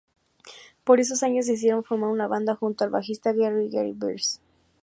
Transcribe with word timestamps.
Por 0.83 0.99
esos 0.99 1.21
años 1.21 1.45
decidieron 1.45 1.83
formar 1.83 2.09
una 2.09 2.25
banda 2.27 2.55
junto 2.55 2.83
al 2.83 2.89
bajista 2.89 3.33
Garry 3.33 3.69
Gary 3.69 3.93
Beers. 3.95 4.41